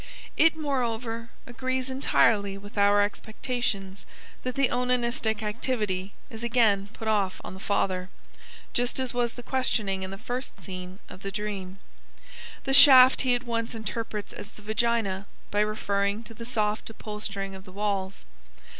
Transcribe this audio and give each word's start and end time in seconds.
It, 0.35 0.55
moreover, 0.55 1.29
agrees 1.45 1.91
entirely 1.91 2.57
with 2.57 2.75
our 2.75 3.01
expectations 3.03 4.07
that 4.41 4.55
the 4.55 4.67
onanistic 4.69 5.43
activity 5.43 6.13
is 6.27 6.43
again 6.43 6.89
put 6.93 7.07
off 7.07 7.39
on 7.43 7.53
the 7.53 7.59
father, 7.59 8.09
just 8.73 8.99
as 8.99 9.13
was 9.13 9.33
the 9.35 9.43
questioning 9.43 10.01
in 10.01 10.09
the 10.09 10.17
first 10.17 10.59
scene 10.59 10.97
of 11.07 11.21
the 11.21 11.31
dream. 11.31 11.77
The 12.63 12.73
shaft 12.73 13.21
he 13.21 13.35
at 13.35 13.43
once 13.43 13.75
interprets 13.75 14.33
as 14.33 14.53
the 14.53 14.63
vagina 14.63 15.27
by 15.51 15.59
referring 15.59 16.23
to 16.23 16.33
the 16.33 16.45
soft 16.45 16.89
upholstering 16.89 17.53
of 17.53 17.63
the 17.63 17.71
walls. 17.71 18.25